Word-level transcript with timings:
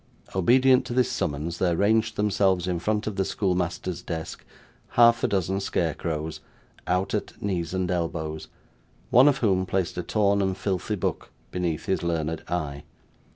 Obedient 0.35 0.83
to 0.87 0.93
this 0.95 1.11
summons 1.11 1.59
there 1.59 1.77
ranged 1.77 2.15
themselves 2.15 2.67
in 2.67 2.79
front 2.79 3.05
of 3.05 3.17
the 3.17 3.23
schoolmaster's 3.23 4.01
desk, 4.01 4.43
half 4.97 5.23
a 5.23 5.27
dozen 5.27 5.59
scarecrows, 5.59 6.39
out 6.87 7.13
at 7.13 7.39
knees 7.39 7.71
and 7.71 7.91
elbows, 7.91 8.47
one 9.11 9.27
of 9.27 9.37
whom 9.45 9.63
placed 9.63 9.99
a 9.99 10.01
torn 10.01 10.41
and 10.41 10.57
filthy 10.57 10.95
book 10.95 11.29
beneath 11.51 11.85
his 11.85 12.01
learned 12.01 12.41
eye. 12.47 12.81